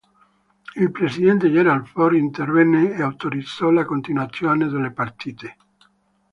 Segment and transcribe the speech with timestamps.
[0.77, 5.57] Il Presidente Gerald Ford intervenne e autorizzò la continuazione delle partite.